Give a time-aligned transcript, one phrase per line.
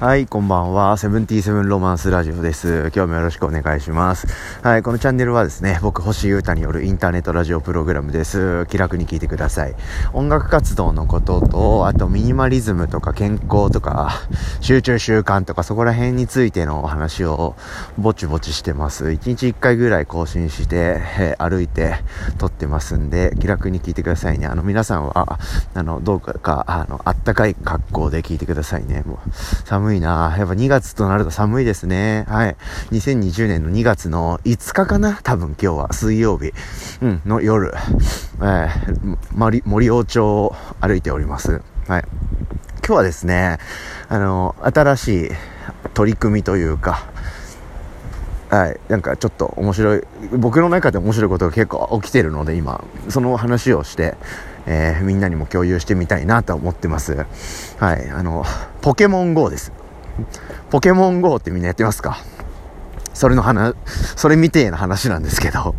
[0.00, 0.96] はい、こんばんは。
[0.96, 2.92] セブンティーセブンロマンスラジオです。
[2.94, 4.28] 今日もよろしくお願いします。
[4.62, 8.66] はい、このチャンネルはですね、僕、星優太によるインターネットラジオプログラムです。
[8.66, 9.74] 気楽に聞いてください。
[10.12, 14.20] 音楽活動のことと、あとミニマリズムとか健康とか、
[14.60, 17.56] 集中習慣とかそこら辺についてのお話を
[17.98, 19.06] ぼちぼちしてます。
[19.06, 21.00] 1日1回ぐらい更新して、
[21.40, 21.96] 歩いて
[22.38, 24.46] 撮ってますんで、気楽に聞いてくださいね。
[24.46, 25.40] あの、皆さんは、
[25.74, 29.02] あの、どうか、あの、あったかい格好で聞いてくださいね。
[29.04, 29.18] もう
[29.88, 32.26] 寒いなやっぱ2月となると寒いですね。
[32.28, 32.56] はい。
[32.90, 35.18] 2020年の2月の5日かな？
[35.22, 36.52] 多分今日は水曜日、
[37.00, 41.62] うん、の夜、えー、森、森王町を歩いております。
[41.86, 42.04] はい。
[42.86, 43.58] 今日はですね、
[44.10, 45.30] あの、新しい
[45.94, 47.06] 取り組みというか、
[48.50, 54.16] はい、なんかちょっと面白い、僕の中で面白いことが結構起きてるので今、その話をして、
[54.66, 57.26] えー、みんなにも共有してみたいなと思ってます。
[57.78, 58.44] はい、あの、
[58.82, 59.72] ポケモン GO です。
[60.70, 62.18] ポケモン GO ってみんなやってますか？
[63.14, 63.74] それの話、
[64.16, 65.74] それみてえな話なんですけど、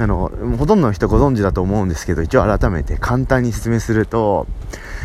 [0.00, 4.46] あの、ほとんどの人ご存知だと思うんですけど、一応改めて簡単に説明すると、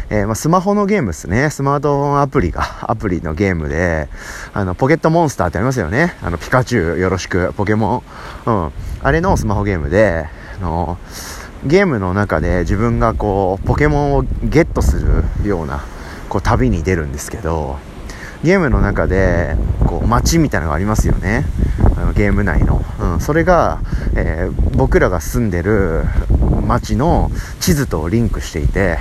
[0.10, 1.50] えー、ま、スマホのゲームですね。
[1.50, 4.08] スマートフォンアプリが、アプリのゲームで、
[4.54, 6.16] あの、ポケットモンスターってありますよね。
[6.22, 8.02] あの、ピカチュウよろしく、ポケモ
[8.46, 8.50] ン。
[8.50, 8.72] うん。
[9.04, 10.30] あれのスマホゲームで、
[10.62, 10.98] あの、
[11.66, 15.84] ゲームの中で自分がこう、ポケモンをゲットするような、
[16.30, 17.78] こう、旅に出るんですけど、
[18.44, 21.46] ゲームの中でこう街みたいなのがありますよね。
[21.96, 23.80] あのゲーム内の、うん、それが、
[24.16, 26.04] えー、僕らが住んでる
[26.68, 28.98] 街の地図とリンクしていて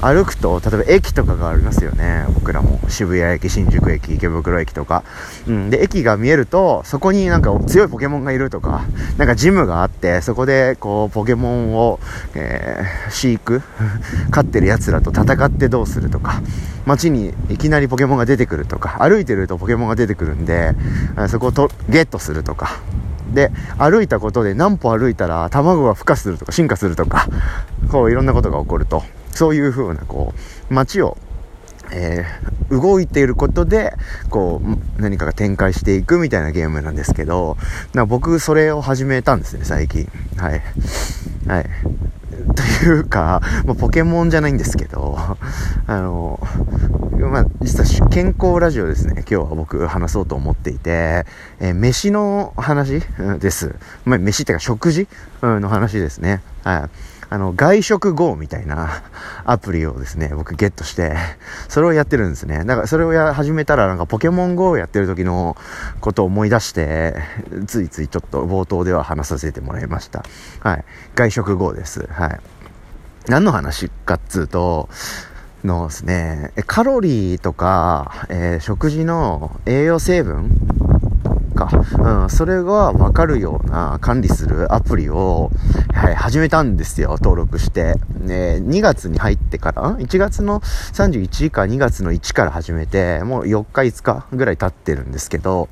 [0.00, 2.26] 歩くと例えば駅とかがありますよね。
[2.34, 2.76] 僕らも。
[2.88, 5.04] 渋谷駅新宿駅池袋駅とか、
[5.46, 8.84] うん、で駅が見えるとそこになんか強いポケモンがいるとか
[9.16, 11.98] なんかジムがあってそこでこうポケモンを、
[12.34, 13.62] えー、飼育
[14.30, 16.42] 飼ってるやつらと戦ってどうするとか
[16.84, 20.74] 街にいきなりポケモンが出てくるとか歩いてるとポケモンが出てくるんで
[21.28, 22.80] そこをとゲットするとか。
[23.34, 27.28] で歩いたことで何歩歩いたら卵が孵化するとか進化するとか
[27.90, 29.02] こういろんなことが起こると
[29.36, 30.32] そういう風な、こ
[30.70, 31.18] う、街を、
[31.92, 33.92] えー、動いていることで、
[34.30, 37.58] こう、何かが展開していくみたいなゲームなんですけど、
[37.92, 40.08] な僕、それを始めたんですね、最近。
[40.38, 40.62] はい。
[41.46, 41.66] はい。
[42.54, 45.18] というか、まあ、ポケモンじゃないんですけど、
[45.86, 46.40] あの、
[47.18, 51.24] まあ、実は健康ラジオですね、今日は僕話そうと思っていて、
[51.60, 53.00] えー、飯の話？
[53.40, 53.74] です。
[54.04, 55.08] まあ、飯ってか食事？
[55.42, 56.42] の話ですね。
[56.62, 56.90] はい。
[57.28, 59.02] あの、外食 GO みたいな
[59.44, 61.16] アプリをですね、僕ゲットして、
[61.68, 62.64] それをやってるんですね。
[62.64, 65.56] だからそれをや始めたらなんかポケモン GO をやってる時の
[66.00, 67.16] ことを思い出して、
[67.66, 70.22] ついついちょっと冒頭では話させてもらいました。
[70.60, 70.84] はい。
[71.14, 72.06] 外食 GO です。
[72.12, 72.40] はい。
[73.28, 74.88] 何の話かっつうと、
[75.66, 80.50] のですね、カロリーとか、えー、食事の栄養成分
[81.56, 81.68] か。
[81.98, 85.50] うん、それがわかるような管理するアプリを、
[85.92, 87.94] はい、始めたんですよ、登録して。
[88.20, 95.68] ね、2月に入ってから、1月の31か2月の1から始めて、もう4日5日ぐらい経ってるんですけど、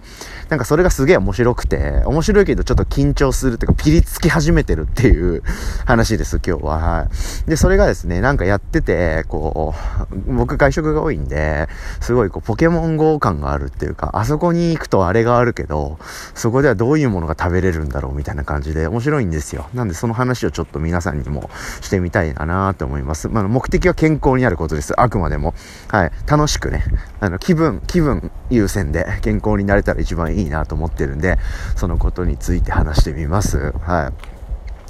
[0.49, 5.43] なんかそれがすげえ面白くて、面白いけどちょっと緊張するっていうか、ピリつき始めてるっていう
[5.85, 7.09] 話です、今日は。
[7.47, 9.75] で、それがですね、なんかやってて、こ
[10.11, 11.69] う、僕外食が多いんで、
[12.01, 15.74] すごいこう、ポケモン GO 感があるっていうか、あそこに行くとあれがあるけど、
[16.35, 19.69] そこではどういうものが食べれるんだろうみたいな感じで面白いんですよ。
[19.75, 23.29] なんでその話をちょっと皆さんにもしてみたいななと思います。
[23.29, 24.99] まあ、目的は健康になることです。
[25.01, 25.55] あくまでも。
[25.89, 26.13] はい。
[26.27, 26.85] 楽しくね、
[27.21, 31.39] あの、気分、気分優先で健康になれたら一番いいなと思ってるんで、
[31.77, 33.73] そのことについて話してみます。
[33.81, 34.34] はい。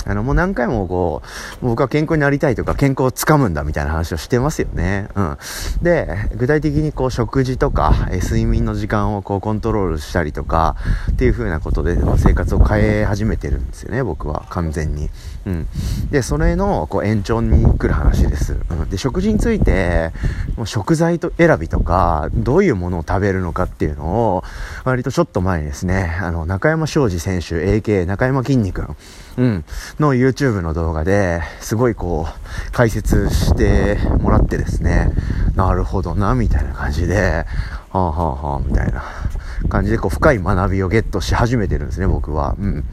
[0.07, 1.23] あの、もう何回もこ
[1.63, 5.09] う、僕は健康になりたいとか、健康をつかむんだみたいな話をしてますよね。
[5.15, 5.39] うん。
[5.83, 10.77] で、具体的にこう、食事とか、え睡眠の時間をこう、コントロールしたりとか、
[11.13, 15.11] っていう風なことで、生活を変え始めてるんですよね、僕は、完全に。
[15.47, 15.67] うん。
[16.11, 18.57] で、それの、こう、延長に来る話です。
[18.71, 18.91] うん。
[18.91, 20.13] で、食事について、
[20.57, 24.45] もう食材と選びとか、どういうものを食べるのかっていうのを、
[24.85, 28.97] 割とちょっと前にですね、あの、中山昌司選手、AK 中山きんに君、
[29.37, 29.65] うん、
[29.99, 35.11] の YouTube の動画ですごいこう解説してもらってですね、
[35.57, 37.45] なるほどな、みたいな感じで、
[37.91, 39.03] はあはあはあ、みたいな
[39.69, 42.55] 感じでこう深い学びをゲットし始めてるんですね、僕は。
[42.59, 42.85] うん。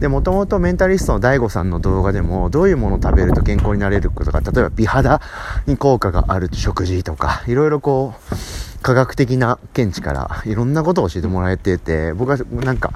[0.00, 5.20] で、もともとメンタリストの DAIGO さんの動画でも、どういうものを食べると健康になれることか、例えば美肌
[5.66, 8.34] に効果がある食事とか、いろいろこう、
[8.86, 12.92] 科学的な見地からいろんなことを教えてもらえてて、僕はなんか、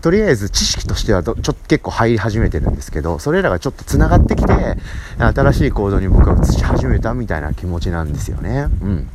[0.00, 4.76] とりあえず知識としてはちょっと結構入り始めてるんですけど、それらがちょっと繋がってきて、
[5.18, 8.68] 新しい行動に僕は移し始めたみたいな気持ちなんですよね。
[8.82, 9.08] うん。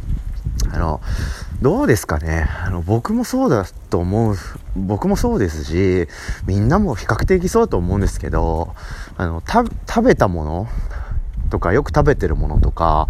[0.74, 1.00] あの、
[1.62, 4.36] どうですかねあの、僕もそうだと思う、
[4.76, 6.10] 僕もそうですし、
[6.46, 8.76] みんなも比較的そうだと思うんですけど、
[9.16, 10.68] あの、食べたもの
[11.52, 13.08] とか、よく食べてるものとか、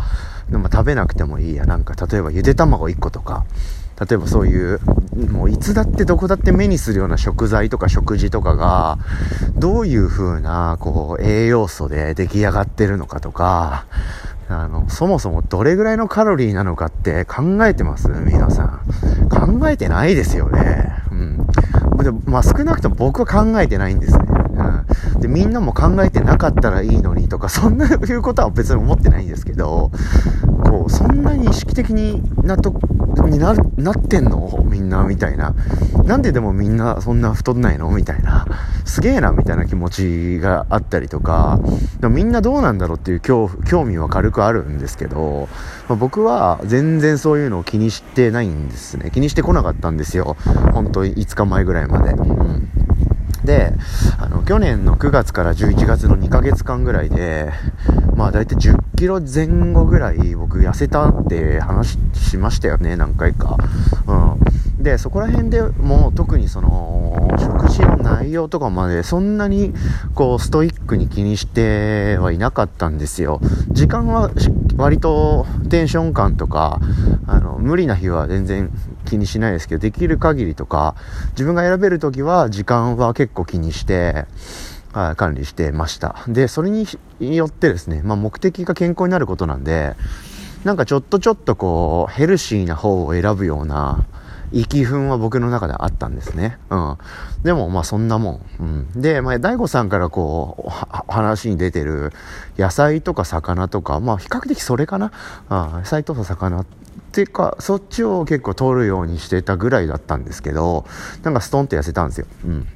[0.49, 1.65] でも食べなくてもいいや。
[1.65, 3.45] なんか、例えばゆで卵1個とか、
[3.99, 4.79] 例えばそういう、
[5.31, 8.97] もういつだってどこだって目にするような食材とか食事とかが、
[9.55, 13.85] どういう風な、こう、栄養素で出来上がってるのかとか、
[14.49, 18.07] あの、そもそもどれぐらいのカロリーなのかって考えてます？
[18.07, 18.81] 皆さん。
[19.29, 20.93] 考えてないですよね。
[21.11, 21.47] うん。
[21.97, 24.25] でまあ少なくとも僕は考えてないんですね。
[25.19, 29.91] で、みんなも考えてなかったらいいのにとか、そんないうことは別に思ってないんですけど、
[30.63, 32.79] こう、そんなに意識的になと、
[33.27, 34.63] にな、なってんの？
[34.65, 35.53] みんな、みたいな。
[36.05, 37.89] なんででもみんなそんな太んないの？
[37.91, 38.45] みたいな。
[38.85, 41.59] すげえな、みたいな気持ちがあったりとか、
[41.99, 45.49] でもみんなどうなんだろうっていう興興味は軽くあるんですけど、
[45.89, 49.11] まあ、僕は全然そういうのを気にしてないんですね。
[49.11, 50.37] 気にしてこなかったんですよ。
[50.73, 52.11] 本当5日前ぐらいまで。
[52.11, 52.66] うん
[53.47, 53.73] で、
[54.19, 57.51] あの、去年の9月から11月の2ヶ月間ぐらいで、
[58.15, 63.57] まあ大体10キロ前後ぐらい僕痩せたって話しましたよね、何回か。
[64.05, 64.83] うん。
[64.83, 69.73] で、そこら辺でも特にその、食事の内容とかまでそんなに
[70.13, 73.39] こうストイックに気にしてはいなかったんですよ。
[73.71, 74.29] 時間は
[74.75, 76.79] 割とテンション感とか、
[77.25, 78.71] あの、無理な日は全然
[79.07, 80.95] 気にしないですけど、できる限りとか、
[81.31, 84.25] 自分が選べる時は時間は結構気にして、
[84.93, 86.15] はい、管理してました。
[86.27, 86.87] で、それに
[87.19, 89.95] よってですね、まあ目的が健康になることなんで、
[90.63, 94.05] なんかちょっとちょっとこう、ヘルシーな方を選ぶような、
[94.53, 96.57] 生き分は僕の中であったんですね。
[96.69, 96.97] うん。
[97.43, 98.41] でも、まあそんなもん。
[98.59, 98.63] う
[98.97, 99.01] ん。
[99.01, 102.13] で、まあ、大悟さんからこう、話に出てる
[102.57, 105.11] 野菜とか魚とか、まあ比較的それかな。
[105.49, 106.65] あ野菜とか魚
[107.11, 110.85] ていうか、そっちを結構取るようにしてたぐらいだったんですけど、
[111.23, 112.27] なんかストンって痩せたんですよ。
[112.45, 112.67] うん。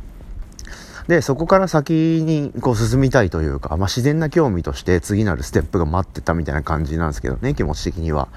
[1.07, 8.29] で、そこから先にこう進みたいというか、まあ、自然な興味として次なるステップが待ってたみたいな感じなんですけどね、気持ち的には。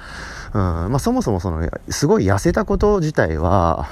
[0.53, 3.87] うん、まあ、そもそもその、すごい痩せたこと自体は、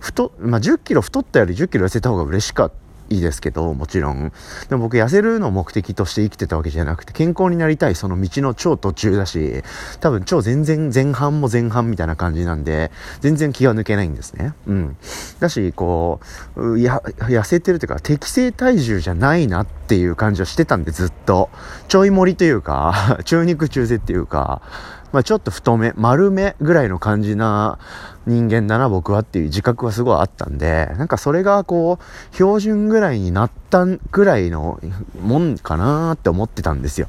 [0.00, 2.89] 太、ま、10キロ太ったより10キロ痩せた方が嬉しかった。
[3.10, 4.32] いいですけど、もちろん。
[4.68, 9.64] でも僕痩せるのを目的として生きてたわけじゃなくて、健康になりたいその道の超途中だし、
[9.98, 14.54] 多分超全然前半も前半みたいな感じなんで、全然気が抜けないんですね。
[14.66, 14.96] うん。
[15.40, 16.20] だし、こ
[16.54, 21.50] う、や、痩せてるというか、適正体重じゃないなっていう感じはしてたんで、ずっと。
[21.88, 24.62] ちょい盛りというか、 中肉中背っていうか、
[25.12, 27.78] まあちょっと太め、丸めぐらいの感じな
[28.26, 34.80] 人間だな僕はっていう自覚はすごいあったんで、なんかそれがこう、標準ぐらいになったぐらいの
[35.20, 37.08] もんかなって思ってたんですよ。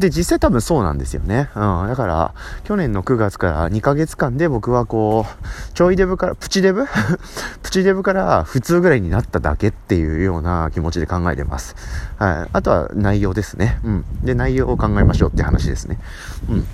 [0.00, 1.50] で、実際多分そうなんですよね。
[1.54, 1.88] うん。
[1.88, 2.34] だから、
[2.64, 6.86] 去年の9月から2ヶ月間で僕はこう、ちょいデブから、プチデブ？
[7.62, 11.76] プチデブから普通ぐらいになっただけっていうような気持ちで考えてます。
[12.16, 12.48] はい。
[12.50, 13.78] あとは内容ですね。
[13.84, 14.04] うん。
[14.22, 15.98] で、内容を考えましょうって話ですね。
[16.48, 16.66] うん。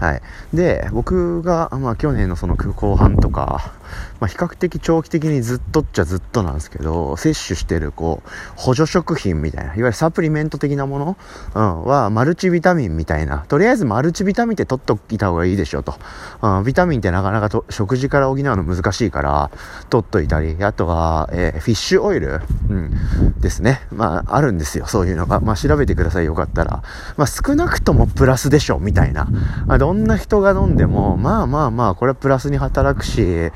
[0.00, 0.22] はい。
[0.56, 3.74] で、僕が、まあ去年のその後半とか、
[4.20, 11.16] まあ、比較的長期的にずっとっちゃずっとなんですけど、摂取してる、こう、補助食品みたいな、いわゆるサプリメント的なもの、
[11.54, 15.94] うん、は、マルチビタミンみたいな、とりあえずマルチビタミンって取っといた方がいいでしょと。
[16.42, 19.50] うん、ビタミンってなかなかと食事から補うの難しいから、
[19.88, 23.80] 取っといたり、あとは、えー、フィッシュオイル、うん、ですね。
[23.90, 25.40] まあ、あるんですよ、そういうのが。
[25.40, 26.82] まあ、調べてください、よかったら。
[27.16, 29.26] まあ、少なくともプラスでしょ、みたいな。
[29.66, 33.50] まあ、どんな人が飲んでも、まあまあまあ、これはプラスに働くし、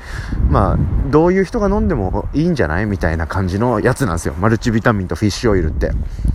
[0.49, 0.77] まあ、
[1.09, 4.33] どういう人が飲んでもいいんじゃないみたいな感じのやつなんですよ。
[4.39, 5.91] マルチビタミンとフィッシュオイルって。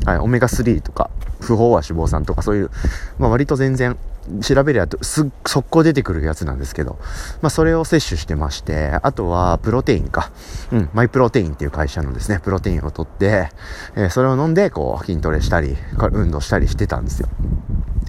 [0.07, 2.71] はい、オメガ3とか、不飽和脂肪酸とかそういう、
[3.19, 3.97] まあ割と全然、
[4.43, 6.99] 調べりゃす速攻出てくるやつなんですけど、
[7.43, 10.31] まあそれを摂取してまして、あとはプロテインか。
[10.73, 13.51] うん、マイプロテインっていう会社のですね、プロテインを取って、
[13.97, 15.77] えー、それを飲んで、こう、筋トレしたり、
[16.13, 17.29] 運動したりしてたんですよ。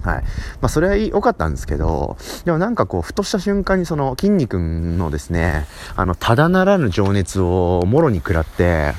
[0.02, 0.22] はい。
[0.60, 5.66] まあ、それは良かったんですけど、でもなんかこう、ふとした瞬間にその、筋肉のですね、
[5.96, 8.94] あの、ただならぬ情熱をもろに食らって、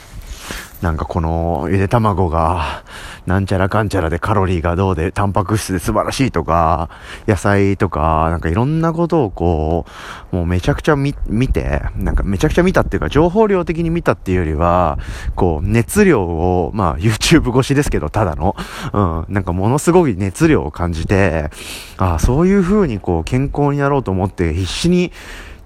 [0.84, 2.84] なんかこのゆで卵が
[3.26, 6.90] なんちゃらかんちゃらでカロリーがどうでタンパク質で素晴らしいとか
[7.26, 9.86] 野菜とかなんかいろんなことをこ
[10.34, 15.00] うもうめちゃくちゃ見てなんかめちゃくちゃ見たっていうか情報量的に見たっていうよりは
[15.36, 18.54] こう熱量をまあ YouTube 越しですけどただの
[18.92, 21.50] うんなんかものすごい熱量を感じて
[21.98, 25.14] ああそういう風にこう健康になろうと思って必死に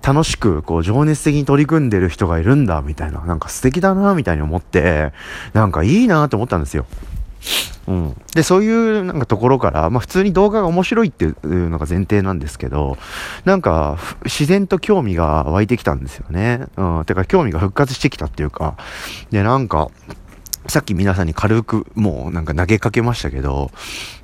[0.01, 5.11] 楽しく、こう、情熱的に取り組んでる人がいるんだ、みたいな、なんか素敵だな、みたいに思って、
[5.53, 6.85] なんかいいなと思ったんですよ。
[7.87, 8.21] うん。
[8.35, 12.97] で、そういうなんかところから、まあ普通に動画が面白いっていうのが前提なんですけど、
[13.45, 16.65] なんか自然と興味が湧いてきたんですよね。
[16.75, 17.05] うん。
[17.05, 18.75] てか興味が復活してきたっていうか、
[19.31, 19.89] で、なんか、
[20.67, 23.71] さっき皆さんに軽くもうなんか投げかけましたけど、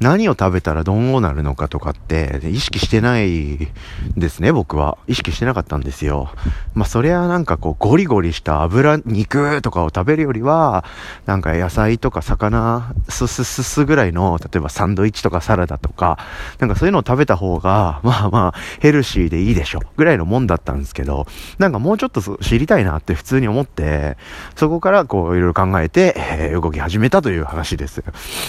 [0.01, 3.69] 何を食べたらどうなるのかとかって意識してない
[4.17, 4.97] ですね、僕は。
[5.07, 6.29] 意識してなかったんですよ。
[6.73, 10.83] まあそりゃなんかこうゴリゴリした油、肉とかを食べるよりは、
[11.25, 16.19] なんか野菜とか魚、すすすすぐらいの、例えばサンドイッチとかサラダとか、
[16.59, 21.25] なんかそういうのを食べた方が、まあまあヘルシーでいいでしょ、ぐらいのもんだったんですけど、
[21.57, 24.17] なんかもうちょっと知りたいなって普通に思って、
[24.55, 28.03] そこからこういろいろ考えて、えー、動き始めたという話です。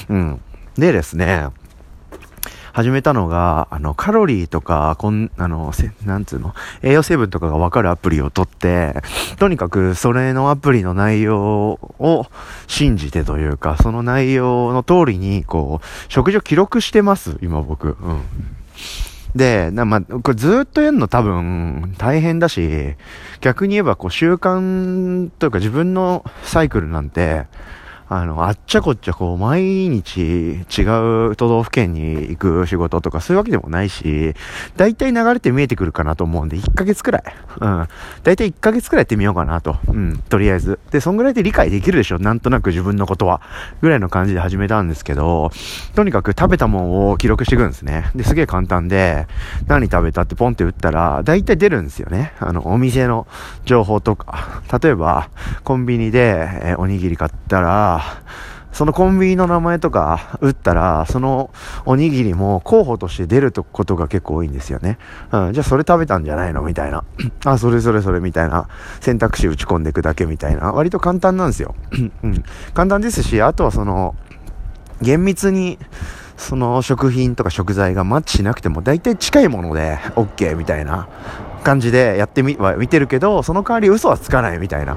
[0.08, 0.40] うん。
[0.76, 1.48] でですね、
[2.74, 8.96] 始めたのが、あの、カロリーとか、こん、あの、せ、なんつうの、栄養成分とかがわかるアプリを取って、
[9.38, 12.26] とにかくそれのアプリの内容を
[12.66, 17.96] 信じてというか、その内容の通りに、こう、食事を記録してます、今僕。
[18.00, 18.22] うん。
[19.34, 21.94] で、なまあ、これずっとやるの多分。
[21.98, 22.94] 大変だし、
[23.40, 27.46] 逆に言えばこう習慣というか自分のサイクルなんて、
[28.08, 30.82] あの、あっちゃこっちゃこう、毎日違
[31.30, 34.34] う都道府県に行く仕事とかそういうわけでもないし、
[34.76, 37.23] 大体流れて見えてくるかなと思うんで、1ヶ月くらい。
[37.61, 37.88] うん。
[38.23, 39.76] 大体1ヶ月くらいやってみようかなと。
[39.88, 40.18] うん。
[40.28, 40.78] とりあえず。
[40.90, 42.18] で、そんぐらいで理解できるでしょ？
[42.18, 43.40] なんとなく自分のことは。
[43.80, 45.50] ぐらいの感じで始めたんですけど、
[45.94, 48.11] とにかく食べたもんを記録していくんですね。
[48.14, 49.26] で、すげえ簡単で、
[49.66, 52.32] 何食べたってポンって打ったら、大体出るんですよね。
[52.38, 53.26] あの、お店の
[53.64, 54.62] 情報とか。
[54.82, 55.30] 例えば、
[55.64, 58.03] コンビニで、えおにぎり買ったら、
[58.73, 61.50] そのコンビニの名前とか打ったら、その
[61.87, 64.99] おにぎりも候補として出ることが結構多いんですよね。
[65.30, 66.62] うん、じゃあそれ食べたんじゃないの？
[66.62, 67.04] みたいな。
[67.44, 68.68] あ、それそれそれみたいな
[69.00, 70.73] 選択肢打ち込んでいくだけみたいな。
[70.73, 71.76] 割と簡単なんですよ。
[72.25, 72.44] うん。
[72.75, 74.16] 簡単ですし、あとはその、
[75.00, 75.78] 厳密に、
[76.37, 81.06] その食品とか食材がマッチしなくても大体近いもので OK みたいな
[81.62, 84.96] 感じでやってみ、は見てるけど、その代わり嘘はつかないみたいな。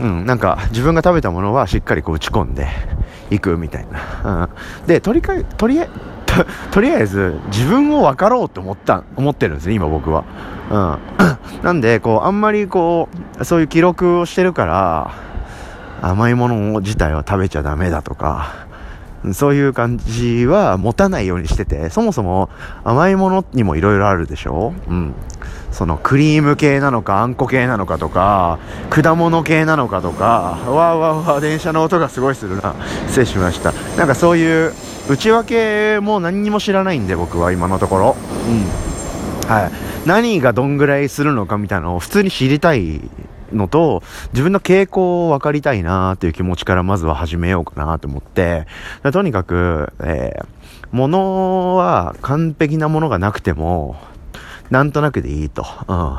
[0.00, 2.68] うん、なんか自分が食べたものはしっかりこう打ち込んで
[3.30, 3.86] いくみたい
[4.22, 4.48] な。
[4.80, 5.92] うん、で、とりかえ、 とりあえず、
[6.70, 10.24] とりあえず自分を分かろうと思った、思ってるんですね、今僕は。
[10.70, 10.98] うん。
[11.62, 13.08] なんで、こう、あんまりこ
[13.40, 15.10] う、そういう記録をしてるから、
[16.00, 18.67] 甘いもの自体は食べちゃダメだとか、
[19.32, 22.48] そういう感じは持たないようにしてて、そもそも
[22.84, 24.72] 甘いものにも色々あるでしょ？
[24.88, 25.14] うん。
[25.70, 28.58] そのクリーム系なのか、あんこ系なのかとか、
[28.90, 32.74] 果物系なのかとか、わーわーわー電車の音がすごいするな。
[33.08, 33.72] 失礼しました。
[33.96, 34.72] なんかそういう
[35.10, 38.16] 内訳も何にも知らないんで、僕は今のところ。
[38.48, 39.50] うん。
[39.50, 39.70] はい。
[40.08, 43.00] 何がどんぐらいするのかみたいなのを普通に知りたい
[43.52, 44.02] のと、
[44.32, 48.66] 自分の傾向を分かりたいなという気持ちからまずは始めようかなと思って、
[49.12, 50.46] とにかく、えー、
[50.92, 53.96] 物は完璧なものがなくても、
[54.70, 55.64] なんとなくでいいと。
[55.86, 56.18] うん。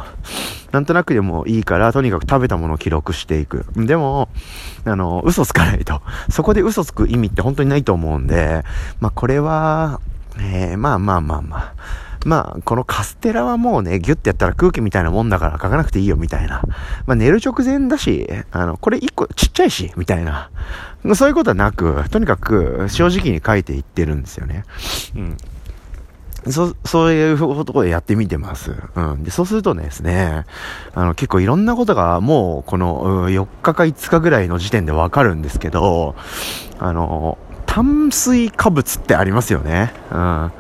[0.72, 3.66] なんとなくでもいいから、とにかく食べたものを記録していく。
[3.76, 4.30] でも、
[4.86, 6.02] あの、嘘つかないと。
[6.30, 8.64] そこで嘘つく意味って本当にないと思うんで、
[9.00, 10.00] まあこれは、
[10.40, 12.09] えー、まあまあまあまあ。
[12.26, 16.62] まあ、このカステラはもうね、ギュッてやったら空気みたいなもんだから書かなくていいよみたいな。
[17.06, 20.50] まあ寝る直前だし、あの、これ一個ちっちゃいし、みたいな。
[21.16, 24.66] そういうことはなく、とにかく正直に書いていってるんですよね。
[25.16, 25.38] うん。
[26.52, 28.74] そ、そういうところでやってみてます。
[28.96, 29.24] うん。
[29.24, 30.46] で、そうするとですね、
[30.94, 36.16] あの、結構いろんなことがもう、この、4日か5日ぐらいの時点でわかるんですけど、
[36.80, 39.94] あの、炭水化物ってありますよね。
[40.12, 40.52] うん。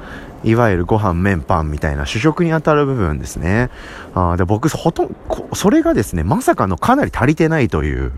[0.44, 3.70] いわゆるご飯、麺、パンみたいな主食に当たる部分ですね。
[4.16, 8.12] あで僕、ほとんど、それがですね、まさかのかなり足りてないという、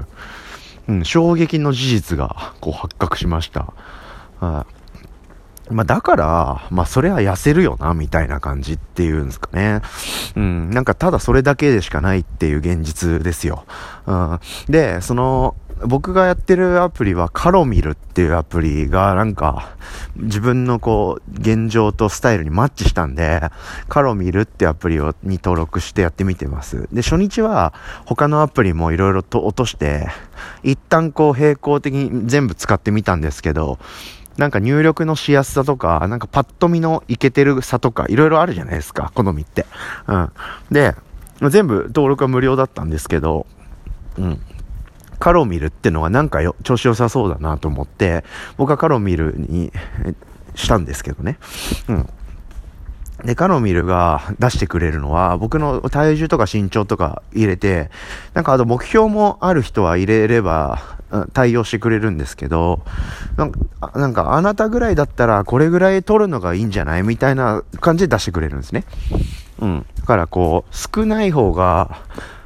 [0.87, 3.73] うん、衝撃の事実が、こう発覚しました。
[4.39, 4.65] あ
[5.71, 9.81] まあ、だから、まあ、それは痩せるよな、みたいな感じっていうんですかね。
[10.35, 13.65] うん、なんかただそれだけでしかないっていう現実ですよ。
[14.05, 19.75] うん、で、その、僕がやってるアプリはカロミルっていうアプリがなんか
[20.15, 23.41] 自分のこう現状とスタイルにマッチしたんで
[23.89, 26.87] カロミルってアプリをに登録してやってみてます。
[26.91, 27.73] で、初日は
[28.05, 30.07] 他のアプリもいろいろと落として
[30.63, 33.79] 一旦こう並行的に全部使ってみたんですけど
[34.37, 39.65] なんか入力のしやすさとか、なんかパッと見のいけてるさとか、いろいろあるじゃないですか、好みって。
[40.07, 40.31] うん。
[40.71, 40.95] で、
[41.49, 43.45] 全部登録は無料だったんですけど、
[44.17, 44.41] うん。
[45.19, 48.23] カロミルってのがなんかよ、調子良さそうだなと思って、
[48.57, 49.71] 僕はカロミルに
[50.55, 51.37] したんですけどね。
[51.87, 52.09] うん。
[53.23, 57.91] で、カノミルが出してくれるのは、僕の体重とか身長とか入れて、
[58.33, 60.81] なんかあと目標もある人は入れれば、
[61.33, 62.83] 対応してくれるんですけど、
[63.37, 68.85] なんか、あなたぐらいだったらこれぐらい取るのがいいんじゃないみたいな感じで出してくれるんですね。
[69.59, 69.85] うん。
[69.99, 71.99] だからこう、少ない方が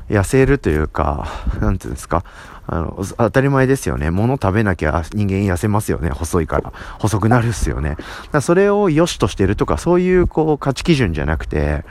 [0.09, 1.27] 痩せるというか、
[1.61, 2.23] なんていうんですか、
[2.67, 4.11] あの、当たり前ですよね。
[4.11, 6.09] 物食べなきゃ人間痩せますよね。
[6.09, 6.73] 細いから。
[6.99, 7.97] 細くなるっすよね。
[8.31, 11.83] だそれを良しとしてるとか、そういうこう価値基準じゃなくて、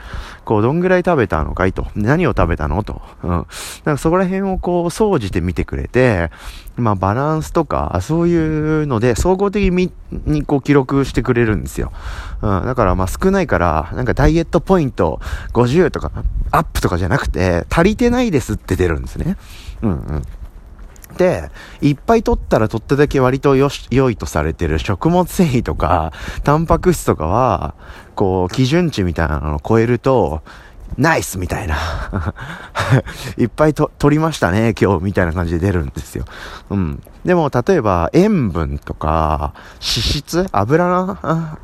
[0.43, 1.87] こう、どんぐらい食べたのかいと。
[1.95, 3.01] 何を食べたのと。
[3.23, 3.29] うん。
[3.29, 3.45] だか
[3.85, 6.29] らそこら辺をこう、総じて見てくれて、
[6.77, 8.35] まあ、バランスとか、そうい
[8.83, 9.91] うので、総合的に
[10.25, 11.91] にこう記録してくれるんですよ。
[12.41, 12.65] うん。
[12.65, 15.19] だから、まあ、少ないから、なんかダイエットポイント
[15.53, 16.11] 50とか、
[16.51, 19.37] アップとかじゃなくて、足りてないですって出るんですね。
[19.81, 20.21] うんうん。
[21.17, 21.49] で、
[21.81, 26.11] いっぱい取ったら取っただけ割とよし、良いとされてる食物繊維とか、
[26.43, 27.75] タンパク質とかは、
[28.15, 30.41] こう、基準値みたいなのを超えると、
[30.97, 31.75] ナイスみたいな。
[33.37, 36.25] いっぱいと取りましたね、今日みたいな感じで出るんですよ。
[36.69, 37.03] うん。
[37.25, 41.17] でも、例えば、塩分とか、脂質油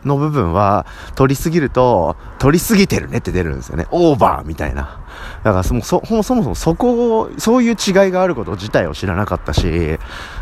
[0.03, 0.85] の部分は、
[1.15, 3.87] 取りすぎると、取りすぎてるねって出るんですよね。
[3.91, 4.99] オーバーみたいな。
[5.43, 9.99] だからそもそもそもそこを、そういう違いがあること自体を知らなかったし、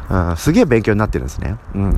[0.09, 1.57] うん、すげえ勉強になってるんですね。
[1.75, 1.97] うん。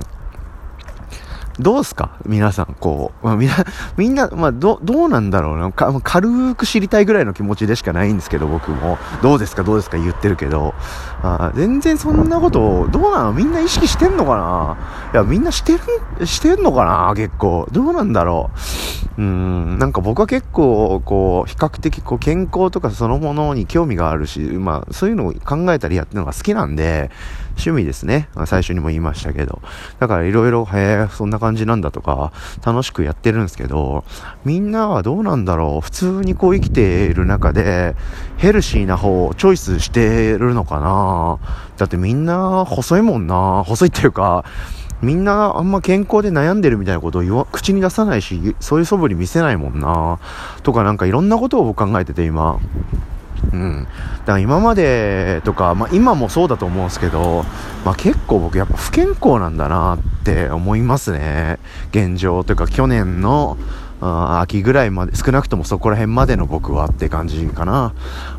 [1.59, 2.17] どうすか？
[2.25, 3.55] 皆さん、こう、まあ、みんな、
[3.97, 5.93] みんな、まあ、ど、どうなんだろうなか。
[6.03, 8.97] 軽く知りたいぐらいの気持ちでしかないんですけど、僕も。
[9.21, 9.63] どうですか？
[9.63, 9.97] どうですか？
[9.97, 10.73] 言ってるけど。
[11.23, 14.77] あ全然そんなことを、どうなのみんな意識してんのかな？
[15.13, 15.77] いや、みんなして
[16.19, 17.13] る、してんのかな？
[17.15, 17.67] 結構。
[17.71, 18.49] どうなんだろ
[19.17, 19.21] う？
[19.21, 27.11] うん、なんか僕は結構、こう、比較的、こう、健康とかそのものに興味があるし、まあ、そういうのを考えたりやってるのが好きなんで、
[27.69, 28.27] 趣味ですね。
[28.45, 29.61] 最初にも言いましたけど。
[29.99, 32.31] だからいろいろ、へえ、そんな感じなんだとか、
[32.65, 34.03] 楽しくやってるんですけど、
[34.45, 37.95] みんなはどうなんだろう普通にこう生きている中で、
[38.37, 41.37] ヘルシーな方をチョイスしてるのかな
[41.77, 44.43] だってみんな細いもんな細いっていうか、
[45.01, 50.19] みんなあんま健康で悩んでるみたいなことを口に出さないし、そういう素振り見せないもんな
[50.63, 52.59] とかなんかいろんなことを考えてて今。
[53.51, 53.87] うん。
[54.19, 57.45] だから今までとか、まあ今もそうだと思うんですけど、
[57.85, 61.59] まあ結構僕やっぱ不健康なんだなって思いますね。
[61.91, 63.57] 現状というか去年の、
[64.01, 67.93] あ秋ぐらいまで、少なくともそこら辺までの僕はって感じかな。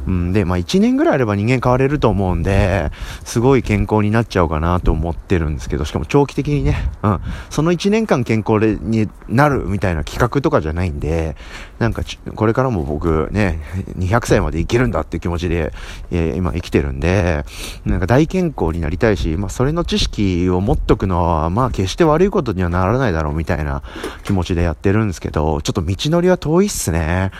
[0.06, 2.90] うん、で、まあ1年ぐらいあれば人間変われると思うんで、
[3.24, 7.20] すごい健康になっちゃうかなと思ってるんですけど、しかも長期的にね、うん、
[7.50, 11.36] その1年間健康になるみたいな企画とかじゃないんで、
[11.78, 12.02] なんか
[12.34, 13.60] これからも僕ね、
[13.98, 15.72] 200歳まで生きるんだっていう気持ちで、
[16.10, 17.44] えー、今生きてるんで、
[17.84, 23.82] なんか大健康になりたいし、まあそれの知識を持っとくのは、まあ決して悪いことにはならないだろうみたいな
[24.24, 27.30] 気持ちでやってるんですけど、ちょっと道のりは遠いっすね。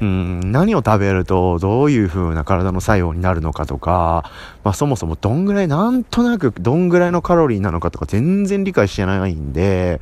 [0.00, 4.30] うん、何を食べるとどういう風な体の作用になるのかとか、
[4.64, 10.00] まあそもそもどんぐらい、なんとなくどんぐらいのカロリーなのかとか全然理解してないんで、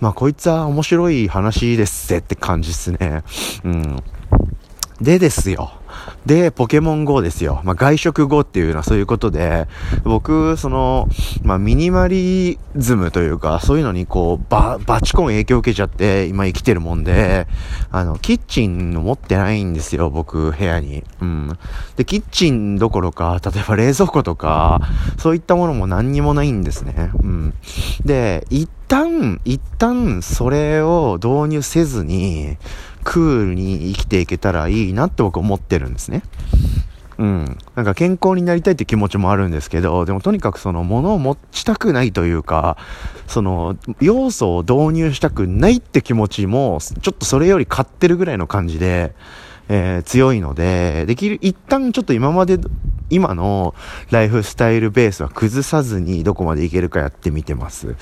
[0.00, 3.22] まあこいつは面白い話ですぜって感じっすね。
[3.64, 4.02] うん。
[5.00, 5.81] でですよ。
[6.26, 7.60] で、ポケモン GO ですよ。
[7.64, 9.66] まあ、外食後っていうのはそういうことで、
[10.04, 11.08] 僕、その、
[11.42, 17.46] まあ、ミニマリズムというか、そういうのにこう、バ、バチコン影響を受けちゃって、今生きてるもんで、
[17.90, 21.04] あの、キッチン持ってないんですよ、僕、部屋に。
[21.20, 21.58] うん。
[21.96, 24.80] で、キッチンどころか、例えば冷蔵庫とか、
[25.18, 27.10] そういったものも何にもないんですね。
[27.22, 27.54] うん。
[28.04, 32.58] で、一旦、一旦、それを導入せずに、
[33.04, 36.22] クールに生きていけたらいいなって僕思ってるんですね。
[37.18, 37.58] うん。
[37.76, 42.76] なんか健康になりたいって気持ちもあるんですけど、でもとにかくその物を持ちたくないというか、
[43.26, 49.14] その要素を導入したくないって気持ちも、ちょっとそれより買ってるぐらいの感じで、
[49.74, 52.58] えー、強いので、できる、一旦ちょっと今まで、
[53.08, 53.74] 今の
[54.10, 57.96] ライフスタイルベースは崩さずにどこまでいけるかやってみてます。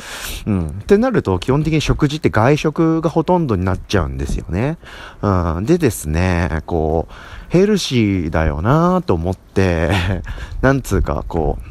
[0.47, 0.67] うん。
[0.69, 4.79] ってなると基本的に食事って外食がほとんどになっちゃうんですよね。
[5.23, 5.65] うん。
[5.65, 7.15] でですね、こう、
[7.51, 9.91] ヘルシーだよなと思って、
[10.63, 11.70] なんつうか、こう、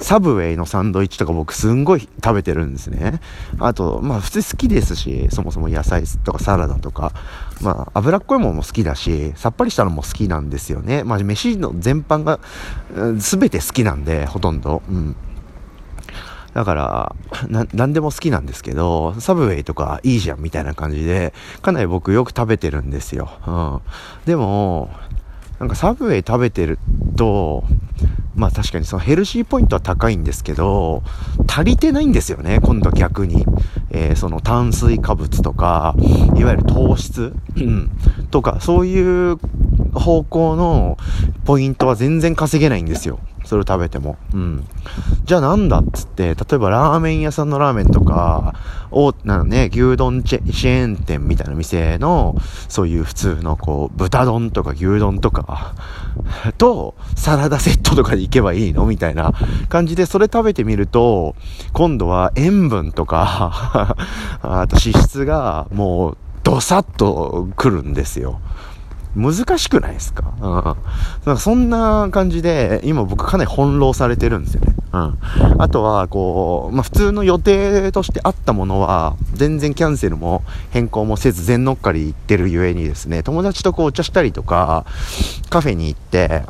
[0.00, 3.20] サブウェイのサンドイッチとか僕すんごい食べてるんですね。
[3.58, 7.12] あと、まあ普通好きですし、そもそも野菜とかサラダとか、
[7.60, 11.04] まあ脂っこいものも好きだし、さっぱりしたのも好きなんですよね。
[11.04, 12.38] まあ飯の全般が、
[13.16, 14.82] 全て好きなんで、ほとんど。
[14.88, 15.16] うん。
[16.54, 17.16] だから、
[17.48, 23.30] な、なんでも好きなんですけど、サブウェイとかいいじゃんみたいな感じで、かなり僕よく食べてるんですよ。
[23.46, 23.80] うん。
[24.26, 24.90] でも、
[25.58, 26.78] なんかサブウェイ食べてる
[27.16, 27.64] と、
[28.36, 31.02] まあ確かにそのヘルシーポイントは高いんですけど、
[31.48, 33.44] 足りてないんですよね、今度は逆に。
[33.90, 35.94] えー、その炭水化物とか、
[36.36, 37.34] いわゆる糖質、
[38.30, 39.38] とか、そういう
[39.94, 40.96] 方向の
[41.44, 43.18] ポイントは全然稼げないんですよ。
[43.48, 44.18] それを食べても。
[44.34, 44.68] うん。
[45.24, 48.54] じゃあなんだっつって、例えばラーメン屋さんのラーメンとか、
[48.90, 52.36] お、なのね、牛丼チェチェーン店みたいな店の、
[52.68, 55.74] そういう普通のこう、豚丼とか牛丼とか、
[56.58, 58.84] と、サラダセットとかで行けばいいの？
[58.84, 59.32] みたいな
[59.70, 61.34] 感じで、それ食べてみると、
[61.72, 63.96] 今度は塩分とか
[64.42, 68.40] あと脂質がもう、ドサッと来るんですよ。
[69.16, 70.32] 難しくないですか？
[70.40, 70.52] うん。
[70.52, 70.62] なん
[71.24, 74.74] かそんな感じで、今僕かなり翻弄されてるんですよね。
[74.92, 75.18] うん。
[75.58, 84.86] あとは、こう、まあ、普通の予定としてあったものは、全然キャンセルも変更もせず全乗っかり行ってるゆえにですね、友達とこうお茶したりとか、
[85.50, 86.42] カフェに行って、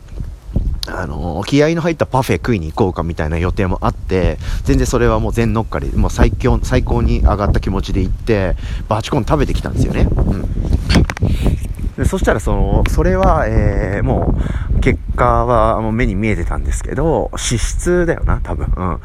[0.91, 8.57] あの気合の入ったパフェ食いに行こうかみたいな予定もあって、全然それはもう全乗っかり、もう最強、最高に上がった気持ちで行って、
[8.89, 10.09] バチコン食べてきたんですよね。
[10.11, 10.49] うん。
[11.99, 14.37] でそしたらその、それは、えー、も
[14.77, 18.67] う、結果はもう目に見えてたんですけど、脂質だよな、多分。
[18.77, 18.85] うん。
[18.85, 19.01] 脂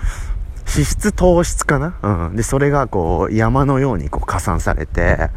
[0.85, 1.95] 質糖質かな？
[2.03, 2.35] うん。
[2.35, 5.31] で、それがこう、山のようにこう加算されて、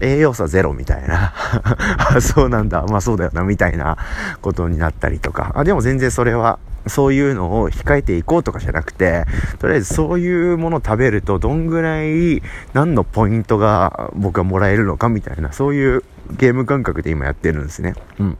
[0.00, 1.34] 栄養素ゼロみたいな。
[2.20, 2.82] そうなんだ。
[2.86, 3.98] まあそうだよな、みたいな
[4.40, 5.52] ことになったりとか。
[5.54, 9.26] あ、でも全然それは、そういうのを控えていこうとかじゃなくて、
[9.58, 16.04] とりあえずそういうものを食べるとどんぐらい何のポイントが僕はもらえるのかみたいな、そういう
[16.38, 17.94] ゲーム感覚で今やってるんですね。
[18.18, 18.38] うん。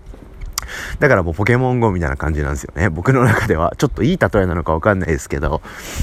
[0.98, 2.88] だからもうポケモン GO みたいな感じなんですよね。
[2.88, 3.74] 僕の中では。
[3.78, 5.62] ちょっといい例えなのかわかんないですけど、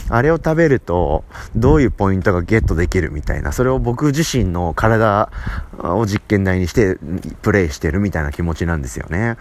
[0.09, 1.23] あれを食べると、
[1.55, 5.29] どういうポイントがゲットできるみたいな、それを僕自身の体
[5.79, 6.97] を実験台にして、
[7.41, 9.37] プレイしてるみたいな気持ちなんですよね。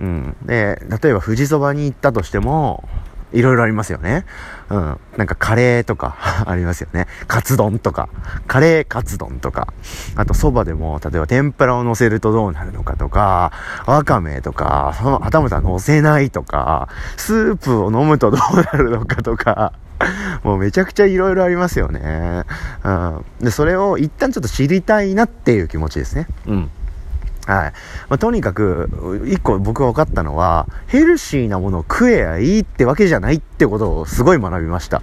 [0.00, 0.36] うん。
[0.44, 2.88] で、例えば富士そばに行ったとしても、
[3.34, 4.24] いろいろありますよね。
[4.70, 5.00] うん。
[5.16, 6.16] なんかカレーとか
[6.46, 7.06] ありますよね。
[7.26, 8.08] カツ丼とか。
[8.46, 9.68] カレーカツ丼とか。
[10.16, 13.52] あと蕎麦でも、例えば天ぷらを乗せるとどうなるのかとか、
[13.86, 19.72] わかめとか、その、はたまた乗せないとか、スープを飲むとどうなるのかとか、
[20.42, 22.44] もうめちゃくちゃいろいろありますよね。
[22.84, 23.24] うん。
[23.40, 26.26] で、それを一旦ちょっと知りたいなっていう気持ちですね。
[26.46, 26.70] うん。
[27.46, 27.72] はい。
[28.08, 35.02] まあ、とにかく、一個僕が分かったのは、ヘルシーなものを食えやいいってわけじゃないってことをすごい学びました。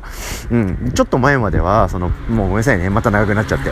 [0.49, 0.91] うん。
[0.93, 2.89] ちょっと前までは、その、もうごめんなさいね。
[2.89, 3.71] また長くなっちゃって。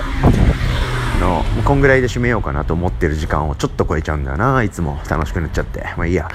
[1.20, 4.64] あの、こんぐらいで締めようかなと思ってる時間をちょっと超えちゃうんだよな。
[4.64, 5.84] いつも楽しくなっちゃって。
[5.98, 6.30] まあいいや。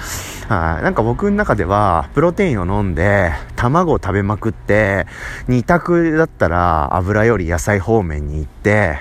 [0.49, 0.83] はい。
[0.83, 5.07] なんか僕の中では、プロテインを飲んで、卵を食べまくって、
[5.49, 8.99] 二択だったら油より野菜方面に行って、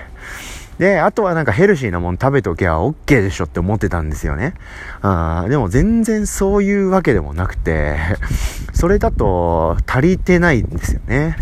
[0.78, 4.54] で、あとはなんかヘルシーなもん食べときゃ OK でしょって思ってたんですよね。
[5.02, 7.96] あでも全然そういうわけでもなくて、
[8.74, 11.36] それだと足りてないんですよね。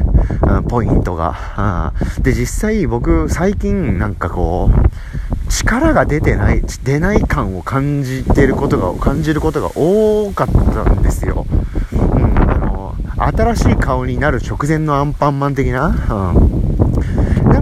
[0.68, 1.92] ポイントが。
[2.20, 11.46] で、実際僕最近なんかこう、力が出てない、出ない感を感じてることが、感じることが多かったんですよ。
[11.92, 16.61] うん、あの、新しい顔になる直前のアンパンマン的な、うん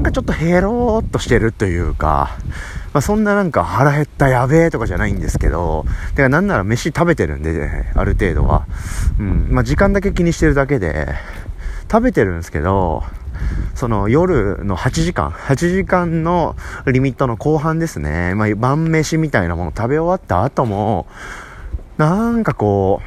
[0.01, 2.39] なんかちょっとヘローっとしてるというか、
[2.95, 5.85] まあ、そんななんか腹減ったやべえとかじゃないんですけど、
[6.17, 8.67] てかなんなら飯食べてるんで、ね、ある程度は。
[9.19, 9.49] うん。
[9.51, 11.09] まあ、時間だけ気にしてるだけで、
[11.93, 13.03] 食べてるんですけど、
[13.75, 16.57] その夜の8時間、8時間の
[16.91, 18.35] リミットの後半ですね。
[18.35, 21.09] まあ、晩飯みたいなもの食べ終わった後も、
[21.99, 23.03] なんかこ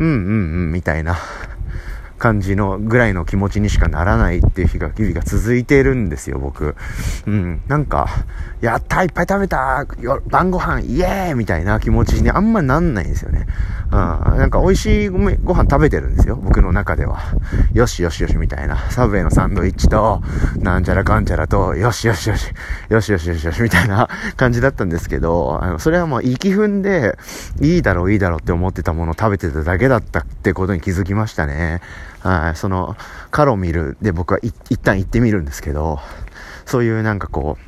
[0.00, 1.16] う、うんうんうんみたいな。
[2.24, 6.74] 感じのぐらいの気持ちにしかならないっていう日が、日々が続いているんですよ、僕。
[7.26, 7.60] うん。
[7.68, 8.08] なんか、
[8.62, 9.86] やったいっぱい食べた
[10.28, 13.46] 晩ご飯イエーイみたいな気持ちにあんまなんないんですよね。
[13.88, 13.98] うん。
[14.38, 17.20] なんか美味しいご飯食べてるんですよ、僕の中では。
[17.74, 18.78] よしよしよしみたいな。
[18.90, 20.22] サブウェイのサンドイッチと、
[20.60, 22.54] なんちゃらかんちゃらと、よしよしよし、
[22.88, 24.08] よしよしよしよしみたいな
[24.38, 27.18] 感じだったんですけど、あの、それはもう息踏んで、
[27.60, 31.82] いいだろういいだろうって思ってたものを食べてただけだったってことに気づきましたね。
[32.24, 32.96] はい、その、
[33.30, 36.00] カロミルで僕は一旦行ってみるんですけど、
[36.64, 37.58] そういうなんかこ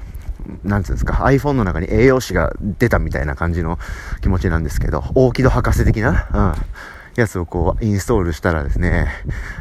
[0.64, 3.78] う、なんつうんですか、iPhone の中に栄養士が出たみたいな感じの
[4.22, 9.08] 気持ちなんですけど、大木戸博士的な、うん、やつをこう、インストールしたらですね、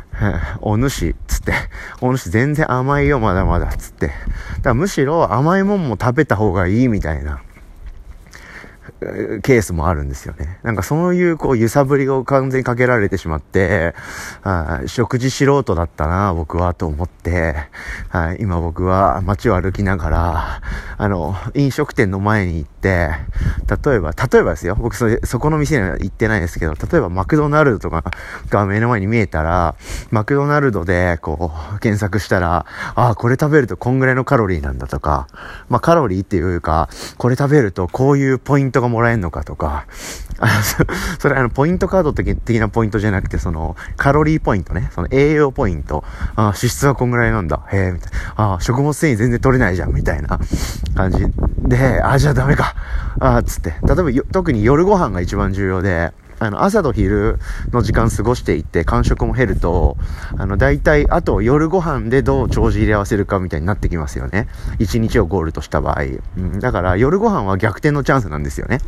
[0.61, 1.53] お主、つって、
[1.99, 4.07] お主全然甘いよ、まだまだ、つって。
[4.07, 4.21] だか
[4.69, 7.41] らむしろ甘いもんも食べた方がいいみたいな。
[9.41, 10.59] ケースもあるんですよね。
[10.63, 13.93] なんかそういうこう揺さぶりを完全にかけられてしまって、
[14.43, 17.55] あ、食事素人だったな、僕はと思って、
[18.09, 20.61] はい、今僕は街を歩きながら、
[20.97, 28.03] あの、飲食店の前に行っ、て、例えば、例えばですよ、僕そ、そこの店には行ってないですけど、例えばマクドナルドとか
[28.49, 29.75] が目の前に見えたら、
[30.11, 35.27] マクドナルドで、こう、検索したら、ああ、これ食べるとこんぐらいのカロリーなんだとか、
[35.69, 39.85] まあ、カロリーっていうか、これ食べるとこういうポイントがもらえるのかとか、
[40.39, 40.85] あの
[41.19, 46.03] それあの、ポイントカード的なポイントじゃなくて、その、カロリーポイントね、その栄養ポイント、
[46.35, 50.39] ああ脂質はこんぐらいなんだ、へえ、みたいな、あ食物繊維全然取れないじゃん、みたいな
[50.95, 51.25] 感じ
[51.67, 52.74] で、あ、じゃあダメか、
[53.19, 57.39] あつって、例えば特に夜ご飯が一番重要で、あの、朝と昼
[57.71, 59.97] の時間過ごしていって、間食も減ると、
[60.37, 64.47] あの、大体、あと夜ご飯でどう帳尻入れ合わせるかみたいになってきますよね。
[64.79, 66.03] 一日をゴールとした場合。
[66.37, 68.79] うん、だから、夜ご飯は逆転のチャンスなんですよね。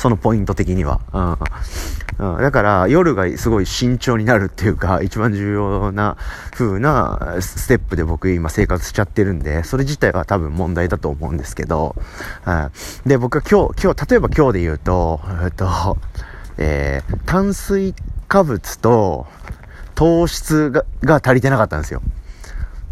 [0.00, 0.98] そのポイント的には。
[1.12, 2.34] うん。
[2.36, 6.16] うん、だから、夜がすごい慎重になるっていうか、一番重要な
[6.52, 11.96] 風なステップで僕今生活しちゃってるんで、それ自体は多分問題だと思うんですけど、
[12.44, 12.70] は
[13.04, 13.08] い。
[13.08, 15.98] で、僕は今日、今日、例えば今日で言うと、えっと、
[16.56, 17.94] えー、炭水
[18.26, 19.26] 化物と
[19.94, 22.00] 糖質がが足りてなかったんですよ。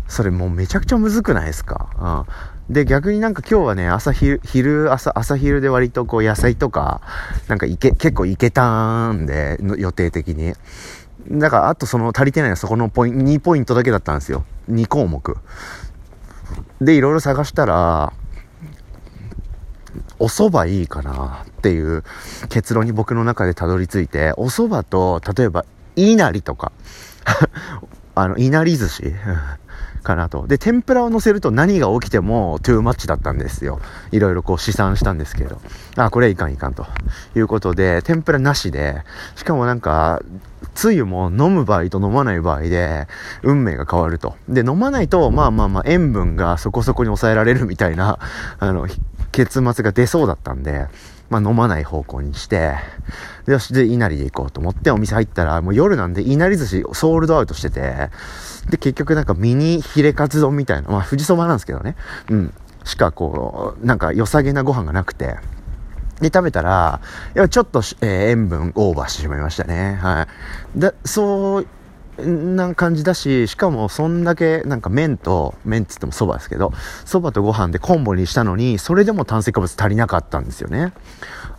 [0.09, 2.27] それもうめちゃくちゃむずくないですか？
[2.71, 7.01] で、逆になんか今日はね、朝昼、昼、朝、朝昼で割とこう野菜とか、
[7.49, 10.53] なんかいけ、結構いけたんで、予定的に。
[11.31, 14.45] だから、あとその足りてないのはそこのポイント、2ポイントだけだったんですよ。
[14.71, 15.37] 2項目。
[16.83, 18.13] で、いろいろ探したら、
[20.19, 22.05] お蕎麦いいかなっていう
[22.51, 25.65] 結論に僕の中でたどり着いて、お蕎麦と、例えば、
[25.97, 26.73] いなりとか、
[28.15, 29.15] あの、いなり寿司
[30.03, 30.47] かなと。
[30.47, 33.81] で、天ぷらを乗せると何が起きてもトゥーマッチだったんですよ。
[34.13, 35.61] いろいろこう試算したんですけど。
[35.97, 36.87] あ、これいかんいかんと。
[37.37, 39.03] いうことで、天ぷらなしで、
[39.37, 40.23] しかもなんか、
[40.75, 43.09] つゆも飲む場合と飲まない場合で、
[43.43, 44.37] 運命が変わると。
[44.49, 48.19] で、飲まないと、まあまあまあ、塩分がそこそこに抑えられるみたいな、
[48.59, 48.87] あの、
[49.33, 50.87] 結末が出そうだったんで、
[51.31, 52.75] まあ飲まない方向にして、
[53.47, 58.11] よし、で、稲荷で行こうと思ってお店入ったら、もう夜なんで稲荷寿司ソールドアウトしてて、
[58.69, 61.97] で、結局なんかミニヒレカツ丼みたいな、まあ富士そばなんですけどね、
[62.31, 62.55] うん、
[62.85, 65.37] しかこう、なんか良さげなご飯がなくて、
[66.21, 67.01] で、食べたら、
[67.37, 69.99] いや、ちょっと、えー、塩分オーバーしてしまいましたね。
[70.03, 70.27] は
[70.77, 70.79] い。
[70.81, 71.67] だ、そう
[72.27, 76.73] な感じだし、しかもそんだけなんか麺と、麺っつっても蕎麦ですけど、
[77.05, 80.93] 蕎麦とご飯でコンボにしたのに、それでも炭水化物足りなかったんですよね。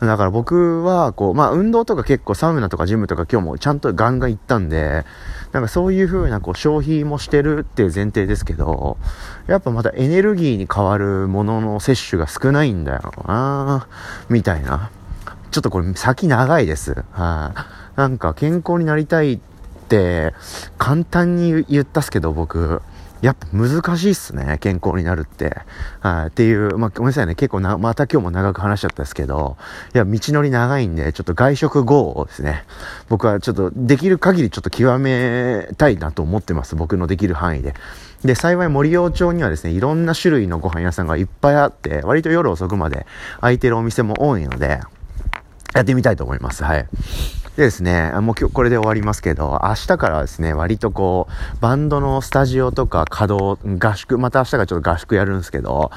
[0.01, 5.05] だから僕は、こう、まあ運動とか結構サウナとかジムとか今日もちゃんとガンガン行ったんで、
[5.51, 8.97] なんかそういう風なこう消費もしてるっていう前提ですけど、
[9.47, 13.87] やっぱまたエネルギーに変わるものの摂取が少ないんだよな
[14.29, 14.91] みたいな。
[15.51, 16.93] ちょっとこれ先長いです。
[16.93, 19.39] はい、あ、なんか健康になりたいっ
[19.87, 20.33] て
[20.77, 22.83] 簡単に言ったっすけど僕
[23.21, 25.57] やっぱ難しいっすね健康になるって。
[25.99, 26.27] はい。
[26.27, 27.35] っていうまあごめんなさいね。
[27.35, 29.57] 結構なまた今日も長く話しちゃったんですけど
[29.93, 32.65] いや道のり長いんでちょっと外食後をですね。
[33.09, 36.75] 僕はちょっとできる限りちょっと極めたいなと思ってます。
[36.75, 37.73] 僕のできる範囲で。
[38.23, 43.05] で、幸い森陽町にはですね、いろんな種類のご飯屋さんがいっぱいあって、割と夜遅くまで
[43.39, 44.81] 空いてるお店も多いので、
[45.73, 46.63] やってみたいと思います。
[46.63, 46.87] はい。
[47.59, 55.91] でですね、もう今日これで終わりますけど、明日からですね、割とこう、バンドのスタジオとか稼働、合宿、また明日からちょっと合宿やるんですけど、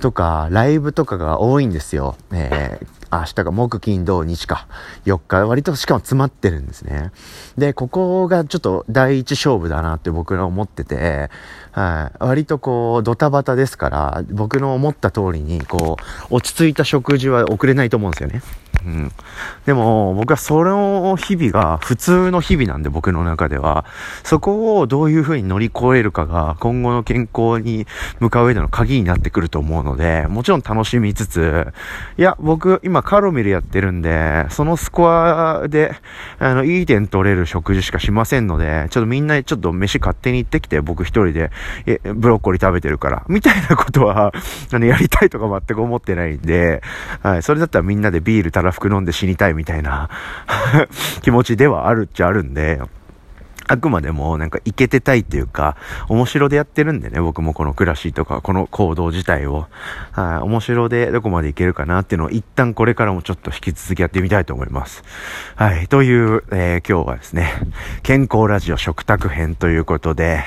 [0.00, 2.16] とか、ライブとかが多いんですよ。
[2.32, 4.66] えー明日が木金土日か。
[5.04, 5.46] 4日。
[5.46, 7.12] 割としかも詰まってるんですね。
[7.56, 11.30] でここがちょっと第一勝負だなって僕は思ってて、
[11.70, 15.96] はい、割とこうドタバタですから僕の思った通りにこ
[16.30, 18.42] う落ち着いた食事は送れないと思うんですよね。
[18.84, 19.12] うん。
[19.66, 23.84] でも、僕はその日々が普通の日々なんで、僕の中では。
[24.22, 27.86] そこをどういう風に乗り越えるかが、今後の健康に
[28.20, 31.66] 向かう上での鍵になってくると思うので、もちろん楽しみつつ、
[32.18, 35.94] いや、僕、今カロミルやってるんで、そのスコアで、
[36.38, 41.50] あの、いい点取れる食事しかしませんので、ちょっとみんなちょっと飯勝手に行ってきて、僕一人で、
[41.86, 44.32] え、ブロッコリー食べてるから、みたいなことは、
[44.72, 46.82] あの、やりたいとか全く思ってないんで、
[47.22, 50.10] はい、それだったらみんなでビールたら服飲んで死にたいみたいな
[51.22, 52.80] 気持ちではあるっちゃあるんで、
[53.66, 55.76] あくまでもなんかイケてたいっていうか、
[56.08, 59.66] 面白でやってるんでね、僕もこの暮らしとか、この行動自体を、
[60.12, 65.02] はい、面白でどこまでいけるかなっていうのを一旦これからもちょっと引き続きやってみたいと思います。
[65.56, 67.52] はい、という、えー、今日はですね、
[68.02, 70.42] 健康ラジオ食卓編ということで、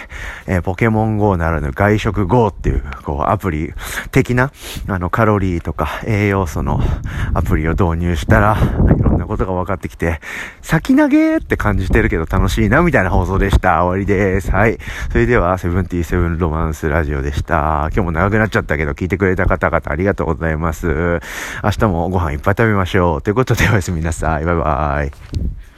[0.46, 3.74] えー、ポケモン GO ならぬ外食 GO っていう、こう、アプリ
[4.12, 4.52] 的な、
[4.88, 6.80] あの、カロリーとか栄養素の
[7.34, 8.58] アプリを導入したら、
[9.28, 10.20] いろんななことが分かってきて、
[10.62, 13.84] 先投げって感じてるけど楽しいな、みたいな放送でした。
[13.84, 14.52] 終わりです。
[14.52, 14.78] はい。
[15.12, 17.90] それでは、セブンティーセブンロマンスラジオでした。
[17.94, 21.20] 今日も長くなっちゃったけど、聞いてくれた方々ありがとうございます。
[21.64, 23.22] 明日もご飯いっぱい食べましょう。
[23.22, 24.46] ということでおやすみなさい。
[24.46, 25.77] バイバイ。